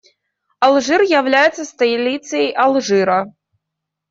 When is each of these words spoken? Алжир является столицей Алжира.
Алжир 0.61 1.03
является 1.03 1.63
столицей 1.63 2.49
Алжира. 2.53 3.27